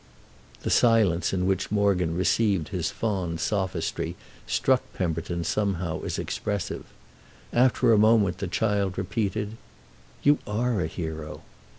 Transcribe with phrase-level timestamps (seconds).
[0.63, 4.15] The silence in which Morgan received his fond sophistry
[4.47, 6.85] struck Pemberton somehow as expressive.
[7.53, 9.57] After a moment the child repeated:
[10.23, 11.43] "You are a hero!"